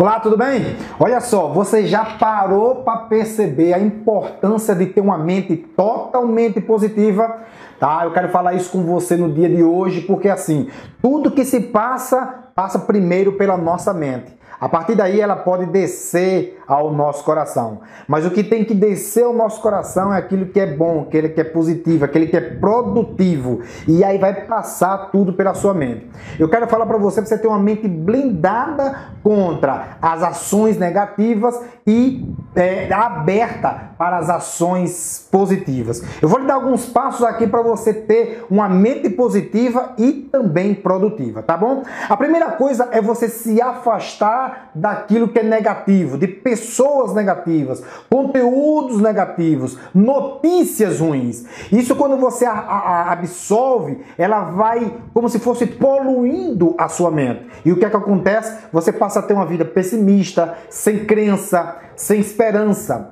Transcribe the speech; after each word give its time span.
Olá, 0.00 0.18
tudo 0.18 0.34
bem? 0.34 0.78
Olha 0.98 1.20
só, 1.20 1.48
você 1.48 1.86
já 1.86 2.02
parou 2.18 2.76
para 2.76 3.00
perceber 3.00 3.74
a 3.74 3.78
importância 3.78 4.74
de 4.74 4.86
ter 4.86 5.02
uma 5.02 5.18
mente 5.18 5.54
totalmente 5.54 6.58
positiva? 6.58 7.40
Tá? 7.80 8.02
Eu 8.04 8.12
quero 8.12 8.28
falar 8.28 8.52
isso 8.52 8.70
com 8.70 8.84
você 8.84 9.16
no 9.16 9.32
dia 9.32 9.48
de 9.48 9.62
hoje, 9.62 10.02
porque 10.02 10.28
assim, 10.28 10.68
tudo 11.00 11.30
que 11.30 11.46
se 11.46 11.60
passa, 11.60 12.50
passa 12.54 12.78
primeiro 12.78 13.32
pela 13.32 13.56
nossa 13.56 13.94
mente. 13.94 14.38
A 14.60 14.68
partir 14.68 14.94
daí 14.94 15.18
ela 15.18 15.36
pode 15.36 15.64
descer 15.64 16.60
ao 16.68 16.92
nosso 16.92 17.24
coração. 17.24 17.80
Mas 18.06 18.26
o 18.26 18.30
que 18.30 18.44
tem 18.44 18.62
que 18.62 18.74
descer 18.74 19.24
ao 19.24 19.32
nosso 19.32 19.62
coração 19.62 20.12
é 20.12 20.18
aquilo 20.18 20.44
que 20.44 20.60
é 20.60 20.66
bom, 20.66 21.00
aquele 21.00 21.30
que 21.30 21.40
é 21.40 21.44
positivo, 21.44 22.04
aquele 22.04 22.26
que 22.26 22.36
é 22.36 22.40
produtivo. 22.42 23.60
E 23.88 24.04
aí 24.04 24.18
vai 24.18 24.34
passar 24.44 25.10
tudo 25.10 25.32
pela 25.32 25.54
sua 25.54 25.72
mente. 25.72 26.10
Eu 26.38 26.50
quero 26.50 26.66
falar 26.66 26.84
para 26.84 26.98
você 26.98 27.22
que 27.22 27.28
você 27.28 27.38
ter 27.38 27.48
uma 27.48 27.58
mente 27.58 27.88
blindada 27.88 29.14
contra 29.22 29.96
as 30.02 30.22
ações 30.22 30.76
negativas 30.76 31.58
e 31.86 32.28
é, 32.54 32.92
aberta 32.92 33.90
para 33.96 34.18
as 34.18 34.28
ações 34.28 35.28
positivas. 35.30 36.02
Eu 36.20 36.28
vou 36.28 36.40
lhe 36.40 36.46
dar 36.46 36.54
alguns 36.54 36.86
passos 36.86 37.24
aqui 37.24 37.46
para 37.46 37.62
você 37.62 37.92
ter 37.92 38.44
uma 38.50 38.68
mente 38.68 39.08
positiva 39.10 39.92
e 39.98 40.12
também 40.12 40.74
produtiva, 40.74 41.42
tá 41.42 41.56
bom? 41.56 41.82
A 42.08 42.16
primeira 42.16 42.52
coisa 42.52 42.88
é 42.92 43.00
você 43.00 43.28
se 43.28 43.60
afastar 43.60 44.70
daquilo 44.74 45.28
que 45.28 45.38
é 45.38 45.42
negativo, 45.42 46.18
de 46.18 46.26
pessoas 46.26 47.14
negativas, 47.14 47.82
conteúdos 48.08 49.00
negativos, 49.00 49.78
notícias 49.94 50.98
ruins. 50.98 51.44
Isso 51.70 51.94
quando 51.94 52.16
você 52.16 52.46
a, 52.46 52.52
a, 52.52 53.12
absolve, 53.12 54.00
ela 54.18 54.44
vai 54.44 54.92
como 55.12 55.28
se 55.28 55.38
fosse 55.38 55.66
poluindo 55.66 56.74
a 56.78 56.88
sua 56.88 57.10
mente. 57.10 57.46
E 57.64 57.72
o 57.72 57.76
que 57.76 57.84
é 57.84 57.90
que 57.90 57.96
acontece? 57.96 58.64
Você 58.72 58.92
passa 58.92 59.20
a 59.20 59.22
ter 59.22 59.34
uma 59.34 59.46
vida 59.46 59.64
pessimista, 59.64 60.54
sem 60.68 61.04
crença, 61.04 61.76
sem 61.94 62.20
esperança. 62.20 62.40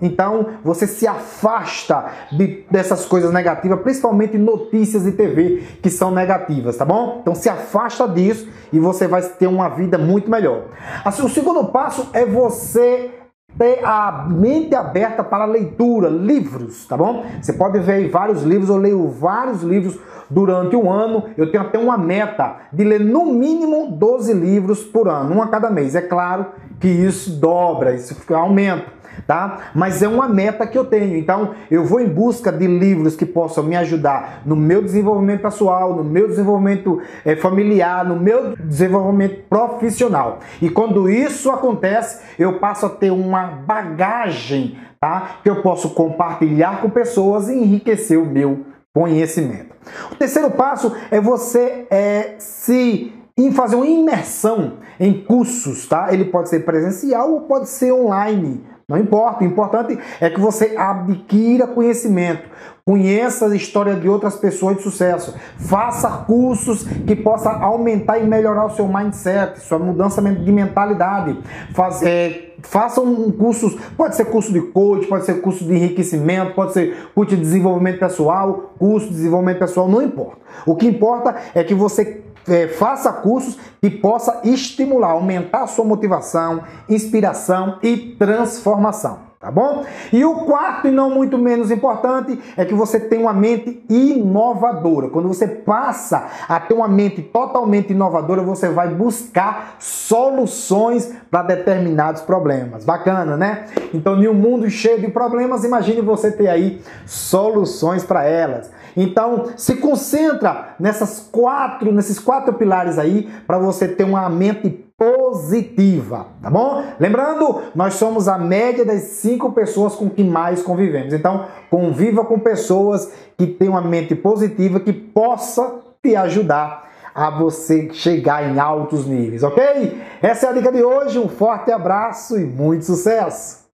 Então 0.00 0.46
você 0.64 0.86
se 0.86 1.06
afasta 1.06 2.06
de, 2.32 2.64
dessas 2.70 3.04
coisas 3.04 3.32
negativas, 3.32 3.80
principalmente 3.80 4.36
notícias 4.36 5.04
de 5.04 5.12
TV 5.12 5.62
que 5.82 5.90
são 5.90 6.10
negativas, 6.10 6.76
tá 6.76 6.84
bom? 6.84 7.18
Então 7.20 7.34
se 7.34 7.48
afasta 7.48 8.06
disso 8.08 8.48
e 8.72 8.78
você 8.78 9.06
vai 9.06 9.22
ter 9.22 9.46
uma 9.46 9.68
vida 9.68 9.98
muito 9.98 10.30
melhor. 10.30 10.64
Assim, 11.04 11.22
o 11.24 11.28
segundo 11.28 11.64
passo 11.66 12.08
é 12.12 12.24
você 12.24 13.10
ter 13.56 13.84
a 13.84 14.26
mente 14.28 14.74
aberta 14.74 15.24
para 15.24 15.44
leitura, 15.44 16.08
livros, 16.08 16.86
tá 16.86 16.96
bom? 16.96 17.24
Você 17.42 17.52
pode 17.52 17.78
ver 17.80 18.08
vários 18.08 18.42
livros, 18.42 18.68
eu 18.68 18.76
leio 18.76 19.08
vários 19.08 19.62
livros 19.62 19.98
durante 20.30 20.76
um 20.76 20.90
ano. 20.90 21.24
Eu 21.36 21.50
tenho 21.50 21.64
até 21.64 21.78
uma 21.78 21.98
meta 21.98 22.56
de 22.72 22.84
ler 22.84 23.00
no 23.00 23.26
mínimo 23.26 23.90
12 23.90 24.32
livros 24.32 24.84
por 24.84 25.08
ano, 25.08 25.36
um 25.36 25.42
a 25.42 25.48
cada 25.48 25.70
mês. 25.70 25.94
É 25.94 26.00
claro 26.00 26.46
que 26.80 26.88
isso 26.88 27.30
dobra, 27.30 27.94
isso 27.94 28.16
aumenta 28.34 28.98
tá? 29.26 29.70
Mas 29.74 30.02
é 30.02 30.08
uma 30.08 30.28
meta 30.28 30.66
que 30.66 30.76
eu 30.76 30.84
tenho. 30.84 31.16
Então, 31.16 31.54
eu 31.70 31.84
vou 31.84 32.00
em 32.00 32.08
busca 32.08 32.52
de 32.52 32.66
livros 32.66 33.16
que 33.16 33.26
possam 33.26 33.64
me 33.64 33.76
ajudar 33.76 34.42
no 34.44 34.56
meu 34.56 34.82
desenvolvimento 34.82 35.42
pessoal, 35.42 35.94
no 35.94 36.04
meu 36.04 36.28
desenvolvimento 36.28 37.00
é, 37.24 37.36
familiar, 37.36 38.04
no 38.04 38.16
meu 38.16 38.54
desenvolvimento 38.56 39.42
profissional. 39.48 40.40
E 40.60 40.68
quando 40.68 41.08
isso 41.08 41.50
acontece, 41.50 42.22
eu 42.38 42.58
passo 42.58 42.86
a 42.86 42.90
ter 42.90 43.10
uma 43.10 43.46
bagagem, 43.46 44.78
tá? 45.00 45.38
Que 45.42 45.50
eu 45.50 45.62
posso 45.62 45.90
compartilhar 45.90 46.80
com 46.80 46.90
pessoas 46.90 47.48
e 47.48 47.54
enriquecer 47.54 48.18
o 48.18 48.26
meu 48.26 48.66
conhecimento. 48.94 49.76
O 50.10 50.16
terceiro 50.16 50.50
passo 50.50 50.94
é 51.10 51.20
você 51.20 51.86
é, 51.90 52.34
se 52.38 53.12
em 53.38 53.52
fazer 53.52 53.76
uma 53.76 53.86
imersão 53.86 54.74
em 54.98 55.22
cursos, 55.22 55.86
tá? 55.86 56.12
Ele 56.12 56.24
pode 56.24 56.48
ser 56.48 56.64
presencial 56.64 57.32
ou 57.32 57.40
pode 57.42 57.68
ser 57.68 57.92
online. 57.92 58.64
Não 58.90 58.96
importa, 58.96 59.44
o 59.44 59.46
importante 59.46 59.98
é 60.18 60.30
que 60.30 60.40
você 60.40 60.74
adquira 60.74 61.66
conhecimento, 61.66 62.48
conheça 62.86 63.46
a 63.46 63.54
história 63.54 63.94
de 63.94 64.08
outras 64.08 64.34
pessoas 64.36 64.78
de 64.78 64.82
sucesso, 64.82 65.34
faça 65.58 66.08
cursos 66.26 66.84
que 67.06 67.14
possa 67.14 67.50
aumentar 67.50 68.18
e 68.18 68.24
melhorar 68.24 68.64
o 68.64 68.70
seu 68.70 68.88
mindset, 68.88 69.60
sua 69.60 69.78
mudança 69.78 70.22
de 70.22 70.50
mentalidade. 70.50 71.38
Faz, 71.74 72.02
é, 72.02 72.54
faça 72.62 73.02
um 73.02 73.30
curso, 73.30 73.78
pode 73.94 74.16
ser 74.16 74.24
curso 74.24 74.50
de 74.50 74.62
coach, 74.62 75.06
pode 75.06 75.26
ser 75.26 75.42
curso 75.42 75.66
de 75.66 75.74
enriquecimento, 75.74 76.54
pode 76.54 76.72
ser 76.72 77.10
curso 77.14 77.36
de 77.36 77.42
desenvolvimento 77.42 77.98
pessoal, 77.98 78.72
curso 78.78 79.08
de 79.08 79.16
desenvolvimento 79.16 79.58
pessoal, 79.58 79.86
não 79.86 80.00
importa. 80.00 80.38
O 80.64 80.74
que 80.74 80.86
importa 80.86 81.36
é 81.54 81.62
que 81.62 81.74
você 81.74 82.22
é, 82.46 82.68
faça 82.68 83.12
cursos 83.12 83.58
que 83.80 83.90
possa 83.90 84.40
estimular, 84.44 85.12
aumentar 85.12 85.62
a 85.62 85.66
sua 85.66 85.84
motivação, 85.84 86.62
inspiração 86.88 87.78
e 87.82 87.96
transformação 88.18 89.28
tá 89.40 89.52
bom? 89.52 89.84
E 90.12 90.24
o 90.24 90.44
quarto 90.44 90.88
e 90.88 90.90
não 90.90 91.10
muito 91.10 91.38
menos 91.38 91.70
importante 91.70 92.38
é 92.56 92.64
que 92.64 92.74
você 92.74 92.98
tem 92.98 93.20
uma 93.20 93.32
mente 93.32 93.84
inovadora. 93.88 95.08
Quando 95.08 95.28
você 95.28 95.46
passa 95.46 96.26
a 96.48 96.58
ter 96.58 96.74
uma 96.74 96.88
mente 96.88 97.22
totalmente 97.22 97.92
inovadora, 97.92 98.42
você 98.42 98.68
vai 98.68 98.88
buscar 98.88 99.76
soluções 99.78 101.14
para 101.30 101.42
determinados 101.42 102.22
problemas. 102.22 102.84
Bacana, 102.84 103.36
né? 103.36 103.66
Então, 103.94 104.20
em 104.20 104.26
um 104.26 104.34
mundo 104.34 104.68
cheio 104.68 105.00
de 105.00 105.08
problemas, 105.08 105.62
imagine 105.62 106.00
você 106.00 106.32
ter 106.32 106.48
aí 106.48 106.82
soluções 107.06 108.02
para 108.02 108.24
elas. 108.24 108.70
Então, 109.00 109.44
se 109.56 109.76
concentra 109.76 110.74
nessas 110.80 111.20
quatro, 111.20 111.92
nesses 111.92 112.18
quatro 112.18 112.52
pilares 112.54 112.98
aí 112.98 113.30
para 113.46 113.56
você 113.56 113.86
ter 113.86 114.02
uma 114.02 114.28
mente 114.28 114.68
positiva, 114.98 116.26
tá 116.42 116.50
bom? 116.50 116.82
Lembrando, 116.98 117.62
nós 117.76 117.94
somos 117.94 118.26
a 118.26 118.36
média 118.36 118.84
das 118.84 119.02
cinco 119.02 119.52
pessoas 119.52 119.94
com 119.94 120.10
que 120.10 120.24
mais 120.24 120.60
convivemos. 120.64 121.14
Então, 121.14 121.46
conviva 121.70 122.24
com 122.24 122.40
pessoas 122.40 123.12
que 123.36 123.46
têm 123.46 123.68
uma 123.68 123.80
mente 123.80 124.16
positiva 124.16 124.80
que 124.80 124.92
possa 124.92 125.76
te 126.02 126.16
ajudar 126.16 126.88
a 127.14 127.30
você 127.30 127.90
chegar 127.92 128.50
em 128.50 128.58
altos 128.58 129.06
níveis, 129.06 129.44
ok? 129.44 130.02
Essa 130.20 130.46
é 130.46 130.48
a 130.50 130.52
dica 130.52 130.72
de 130.72 130.82
hoje. 130.82 131.20
Um 131.20 131.28
forte 131.28 131.70
abraço 131.70 132.36
e 132.36 132.44
muito 132.44 132.84
sucesso! 132.84 133.67